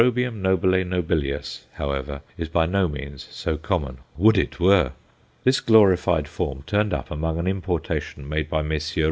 nobile 0.01 0.31
nobilius_, 0.83 1.65
however, 1.73 2.21
is 2.35 2.49
by 2.49 2.65
no 2.65 2.87
means 2.87 3.27
so 3.29 3.55
common 3.55 3.99
would 4.17 4.35
it 4.35 4.59
were! 4.59 4.93
This 5.43 5.59
glorified 5.59 6.27
form 6.27 6.63
turned 6.65 6.91
up 6.91 7.11
among 7.11 7.37
an 7.37 7.45
importation 7.45 8.27
made 8.27 8.49
by 8.49 8.63
Messrs. 8.63 8.97